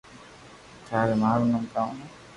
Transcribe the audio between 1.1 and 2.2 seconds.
مان رو نوم ڪاؤ ھي